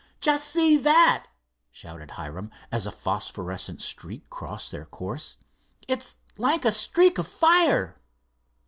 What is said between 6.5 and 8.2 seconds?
a streak of fire."